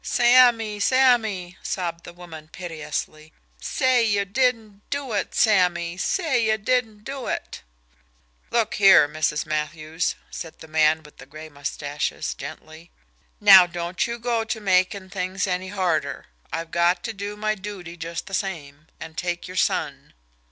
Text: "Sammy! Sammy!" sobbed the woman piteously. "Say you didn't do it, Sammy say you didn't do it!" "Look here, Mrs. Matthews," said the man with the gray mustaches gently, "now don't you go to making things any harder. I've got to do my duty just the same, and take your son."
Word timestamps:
"Sammy! 0.03 0.79
Sammy!" 0.79 1.59
sobbed 1.61 2.05
the 2.05 2.11
woman 2.11 2.47
piteously. 2.47 3.33
"Say 3.59 4.03
you 4.03 4.25
didn't 4.25 4.81
do 4.89 5.13
it, 5.13 5.35
Sammy 5.35 5.95
say 5.97 6.43
you 6.43 6.57
didn't 6.57 7.03
do 7.03 7.27
it!" 7.27 7.61
"Look 8.49 8.73
here, 8.81 9.07
Mrs. 9.07 9.45
Matthews," 9.45 10.15
said 10.31 10.57
the 10.57 10.67
man 10.67 11.03
with 11.03 11.17
the 11.17 11.27
gray 11.27 11.49
mustaches 11.49 12.33
gently, 12.33 12.89
"now 13.39 13.67
don't 13.67 14.07
you 14.07 14.17
go 14.17 14.43
to 14.43 14.59
making 14.59 15.11
things 15.11 15.45
any 15.45 15.67
harder. 15.67 16.25
I've 16.51 16.71
got 16.71 17.03
to 17.03 17.13
do 17.13 17.37
my 17.37 17.53
duty 17.53 17.95
just 17.95 18.25
the 18.25 18.33
same, 18.33 18.87
and 18.99 19.15
take 19.15 19.47
your 19.47 19.55
son." 19.57 20.13